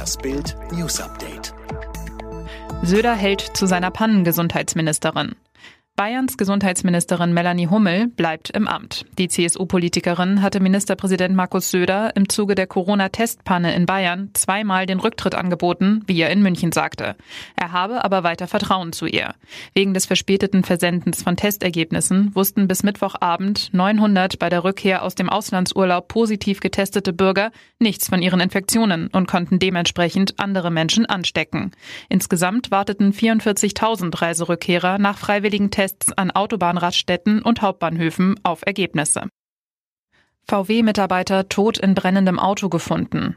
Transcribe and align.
Das 0.00 0.16
Bild 0.16 0.56
News 0.72 0.98
Update. 0.98 1.52
Söder 2.82 3.12
hält 3.14 3.42
zu 3.42 3.66
seiner 3.66 3.90
Pannengesundheitsministerin. 3.90 5.36
Bayerns 6.00 6.38
Gesundheitsministerin 6.38 7.34
Melanie 7.34 7.66
Hummel 7.66 8.06
bleibt 8.06 8.48
im 8.48 8.66
Amt. 8.66 9.04
Die 9.18 9.28
CSU-Politikerin 9.28 10.40
hatte 10.40 10.58
Ministerpräsident 10.58 11.36
Markus 11.36 11.70
Söder 11.70 12.16
im 12.16 12.30
Zuge 12.30 12.54
der 12.54 12.66
Corona-Testpanne 12.66 13.74
in 13.74 13.84
Bayern 13.84 14.30
zweimal 14.32 14.86
den 14.86 14.98
Rücktritt 14.98 15.34
angeboten, 15.34 16.02
wie 16.06 16.18
er 16.18 16.30
in 16.30 16.40
München 16.40 16.72
sagte. 16.72 17.16
Er 17.54 17.72
habe 17.72 18.02
aber 18.02 18.24
weiter 18.24 18.48
Vertrauen 18.48 18.94
zu 18.94 19.04
ihr. 19.04 19.34
Wegen 19.74 19.92
des 19.92 20.06
verspäteten 20.06 20.64
Versendens 20.64 21.22
von 21.22 21.36
Testergebnissen 21.36 22.34
wussten 22.34 22.66
bis 22.66 22.82
Mittwochabend 22.82 23.68
900 23.74 24.38
bei 24.38 24.48
der 24.48 24.64
Rückkehr 24.64 25.02
aus 25.02 25.16
dem 25.16 25.28
Auslandsurlaub 25.28 26.08
positiv 26.08 26.60
getestete 26.60 27.12
Bürger 27.12 27.50
nichts 27.78 28.08
von 28.08 28.22
ihren 28.22 28.40
Infektionen 28.40 29.08
und 29.08 29.28
konnten 29.28 29.58
dementsprechend 29.58 30.40
andere 30.40 30.70
Menschen 30.70 31.04
anstecken. 31.04 31.72
Insgesamt 32.08 32.70
warteten 32.70 33.12
44.000 33.12 34.18
Reiserückkehrer 34.18 34.96
nach 34.96 35.18
freiwilligen 35.18 35.70
Tests 35.70 35.89
Tests 35.90 36.12
an 36.12 36.30
Autobahnraststätten 36.30 37.42
und 37.42 37.62
Hauptbahnhöfen 37.62 38.38
auf 38.42 38.62
Ergebnisse. 38.64 39.28
VW-Mitarbeiter 40.46 41.48
tot 41.48 41.78
in 41.78 41.94
brennendem 41.94 42.38
Auto 42.38 42.68
gefunden. 42.68 43.36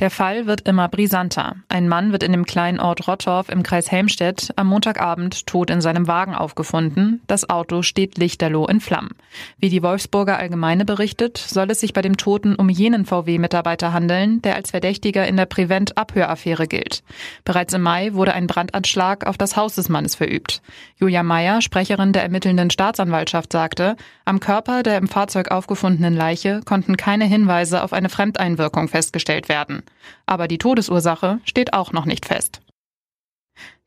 Der 0.00 0.10
Fall 0.10 0.46
wird 0.46 0.62
immer 0.68 0.88
brisanter. 0.88 1.54
Ein 1.68 1.88
Mann 1.88 2.10
wird 2.10 2.24
in 2.24 2.32
dem 2.32 2.44
kleinen 2.44 2.80
Ort 2.80 3.06
Rottorf 3.06 3.48
im 3.48 3.62
Kreis 3.62 3.92
Helmstedt 3.92 4.50
am 4.56 4.66
Montagabend 4.66 5.46
tot 5.46 5.70
in 5.70 5.80
seinem 5.80 6.08
Wagen 6.08 6.34
aufgefunden. 6.34 7.22
Das 7.28 7.48
Auto 7.48 7.82
steht 7.82 8.18
lichterloh 8.18 8.66
in 8.66 8.80
Flammen. 8.80 9.10
Wie 9.58 9.68
die 9.68 9.84
Wolfsburger 9.84 10.36
Allgemeine 10.36 10.84
berichtet, 10.84 11.38
soll 11.38 11.70
es 11.70 11.78
sich 11.78 11.92
bei 11.92 12.02
dem 12.02 12.16
Toten 12.16 12.56
um 12.56 12.68
jenen 12.68 13.06
VW-Mitarbeiter 13.06 13.92
handeln, 13.92 14.42
der 14.42 14.56
als 14.56 14.72
Verdächtiger 14.72 15.28
in 15.28 15.36
der 15.36 15.46
Prevent-Abhöraffäre 15.46 16.66
gilt. 16.66 17.04
Bereits 17.44 17.72
im 17.72 17.82
Mai 17.82 18.14
wurde 18.14 18.34
ein 18.34 18.48
Brandanschlag 18.48 19.26
auf 19.28 19.38
das 19.38 19.56
Haus 19.56 19.76
des 19.76 19.88
Mannes 19.88 20.16
verübt. 20.16 20.60
Julia 20.98 21.22
Meyer, 21.22 21.62
Sprecherin 21.62 22.12
der 22.12 22.24
ermittelnden 22.24 22.70
Staatsanwaltschaft, 22.70 23.52
sagte, 23.52 23.96
am 24.24 24.40
Körper 24.40 24.82
der 24.82 24.98
im 24.98 25.06
Fahrzeug 25.06 25.52
aufgefundenen 25.52 26.14
Leiche 26.14 26.62
konnten 26.64 26.96
keine 26.96 27.26
Hinweise 27.26 27.84
auf 27.84 27.92
eine 27.92 28.08
Fremdeinwirkung 28.08 28.88
festgestellt 28.88 29.48
werden. 29.48 29.83
Aber 30.26 30.48
die 30.48 30.58
Todesursache 30.58 31.40
steht 31.44 31.72
auch 31.72 31.92
noch 31.92 32.04
nicht 32.04 32.26
fest. 32.26 32.60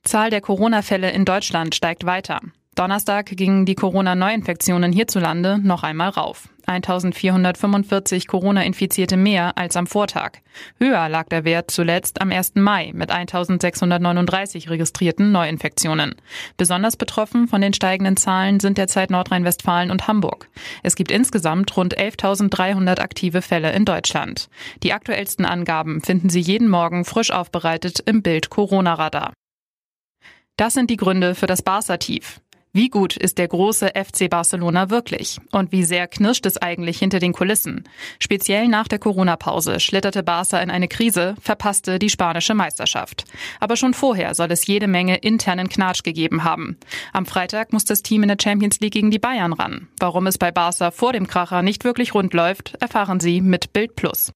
Zahl 0.04 0.30
der 0.30 0.42
Corona-Fälle 0.42 1.12
in 1.12 1.26
Deutschland 1.26 1.76
steigt 1.76 2.06
weiter. 2.06 2.40
Donnerstag 2.76 3.26
gingen 3.26 3.66
die 3.66 3.76
Corona-Neuinfektionen 3.76 4.92
hierzulande 4.92 5.58
noch 5.58 5.84
einmal 5.84 6.10
rauf. 6.10 6.50
1445 6.68 8.28
Corona-Infizierte 8.28 9.16
mehr 9.16 9.58
als 9.58 9.78
am 9.78 9.88
Vortag. 9.88 10.40
Höher 10.80 11.08
lag 11.08 11.30
der 11.30 11.46
Wert 11.46 11.72
zuletzt 11.72 12.22
am 12.22 12.32
1. 12.32 12.56
Mai 12.56 12.92
mit 12.94 13.10
1639 13.10 14.70
registrierten 14.70 15.32
Neuinfektionen. 15.32 16.16
Besonders 16.58 16.98
betroffen 16.98 17.48
von 17.48 17.62
den 17.62 17.74
steigenden 17.74 18.18
Zahlen 18.18 18.60
sind 18.60 18.78
derzeit 18.78 19.10
Nordrhein-Westfalen 19.10 19.92
und 19.92 20.08
Hamburg. 20.08 20.50
Es 20.84 20.96
gibt 20.96 21.12
insgesamt 21.12 21.76
rund 21.78 21.98
11.300 21.98 23.00
aktive 23.00 23.42
Fälle 23.42 23.72
in 23.72 23.86
Deutschland. 23.86 24.50
Die 24.84 24.92
aktuellsten 24.92 25.46
Angaben 25.46 26.02
finden 26.02 26.30
Sie 26.30 26.42
jeden 26.42 26.68
Morgen 26.68 27.06
frisch 27.06 27.32
aufbereitet 27.32 28.02
im 28.06 28.22
Bild 28.22 28.50
Corona-Radar. 28.50 29.32
Das 30.58 30.74
sind 30.74 30.90
die 30.90 30.98
Gründe 30.98 31.36
für 31.36 31.46
das 31.46 31.62
Barca-Tief. 31.62 32.42
Wie 32.74 32.90
gut 32.90 33.18
ist 33.18 33.38
der 33.38 33.48
große 33.48 33.94
FC 33.96 34.30
Barcelona 34.30 34.90
wirklich? 34.90 35.40
Und 35.52 35.72
wie 35.72 35.84
sehr 35.84 36.08
knirscht 36.08 36.46
es 36.46 36.58
eigentlich 36.58 37.00
hinter 37.00 37.20
den 37.20 37.34
Kulissen? 37.34 37.88
Speziell 38.20 38.68
nach 38.68 38.88
der 38.88 39.00
Corona-Pause 39.00 39.80
schlitterte 39.80 40.22
Barca 40.22 40.60
in 40.60 40.70
eine 40.70 40.88
Krise, 40.88 41.36
verpasste 41.42 41.98
die 41.98 42.10
spanische 42.10 42.54
Meisterschaft. 42.54 43.24
Aber 43.60 43.78
schon 43.78 43.94
vorher 43.94 44.36
soll 44.36 44.52
es 44.52 44.68
jede 44.68 44.88
Menge 44.88 45.18
internen 45.18 45.70
Knatsch 45.70 46.04
gegeben 46.04 46.44
haben. 46.44 46.78
Am 47.14 47.26
Freitag 47.26 47.74
muss 47.74 47.86
das 47.86 48.04
Team 48.04 48.24
in 48.24 48.30
der 48.30 48.38
Champions 48.42 48.80
League 48.80 48.94
gegen 48.94 49.12
die 49.12 49.20
Bayern 49.20 49.54
ran. 49.54 49.88
Warum 50.00 50.28
es 50.28 50.38
bei 50.38 50.52
Barca 50.52 50.92
vor 50.92 51.14
dem 51.14 51.28
Kracher 51.28 51.62
nicht 51.62 51.84
wirklich 51.84 52.14
rund 52.14 52.34
läuft, 52.34 52.76
erfahren 52.80 53.20
Sie 53.20 53.42
mit 53.42 53.74
Bild 53.74 53.96
Plus. 53.96 54.32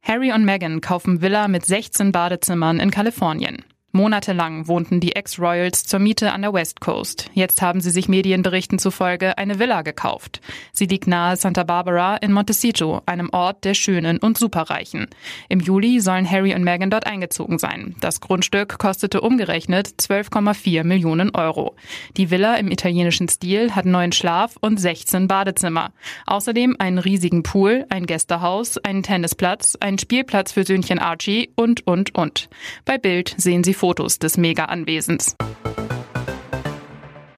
Harry 0.00 0.32
und 0.32 0.44
Meghan 0.44 0.80
kaufen 0.80 1.20
Villa 1.20 1.48
mit 1.48 1.66
16 1.66 2.12
Badezimmern 2.12 2.80
in 2.80 2.90
Kalifornien. 2.90 3.64
Monatelang 3.92 4.68
wohnten 4.68 5.00
die 5.00 5.16
Ex-Royals 5.16 5.84
zur 5.84 5.98
Miete 5.98 6.32
an 6.32 6.42
der 6.42 6.52
West 6.52 6.82
Coast. 6.82 7.30
Jetzt 7.32 7.62
haben 7.62 7.80
sie 7.80 7.90
sich 7.90 8.06
Medienberichten 8.06 8.78
zufolge 8.78 9.38
eine 9.38 9.58
Villa 9.58 9.80
gekauft. 9.80 10.42
Sie 10.72 10.84
liegt 10.84 11.06
nahe 11.06 11.36
Santa 11.36 11.64
Barbara 11.64 12.16
in 12.16 12.32
Montecito, 12.32 13.00
einem 13.06 13.30
Ort 13.32 13.64
der 13.64 13.72
Schönen 13.72 14.18
und 14.18 14.36
Superreichen. 14.36 15.06
Im 15.48 15.60
Juli 15.60 16.00
sollen 16.00 16.30
Harry 16.30 16.54
und 16.54 16.64
Meghan 16.64 16.90
dort 16.90 17.06
eingezogen 17.06 17.58
sein. 17.58 17.96
Das 18.02 18.20
Grundstück 18.20 18.78
kostete 18.78 19.22
umgerechnet 19.22 19.88
12,4 19.88 20.84
Millionen 20.84 21.34
Euro. 21.34 21.74
Die 22.18 22.30
Villa 22.30 22.56
im 22.56 22.70
italienischen 22.70 23.30
Stil 23.30 23.74
hat 23.74 23.86
neun 23.86 24.12
Schlaf- 24.12 24.58
und 24.60 24.78
16 24.78 25.28
Badezimmer. 25.28 25.92
Außerdem 26.26 26.76
einen 26.78 26.98
riesigen 26.98 27.42
Pool, 27.42 27.86
ein 27.88 28.04
Gästehaus, 28.04 28.76
einen 28.76 29.02
Tennisplatz, 29.02 29.76
einen 29.80 29.98
Spielplatz 29.98 30.52
für 30.52 30.64
Söhnchen 30.64 30.98
Archie 30.98 31.52
und, 31.54 31.86
und, 31.86 32.14
und. 32.14 32.50
Bei 32.84 32.98
Bild 32.98 33.34
sehen 33.38 33.64
Sie 33.64 33.77
Fotos 33.78 34.18
des 34.18 34.36
Mega-Anwesens. 34.36 35.36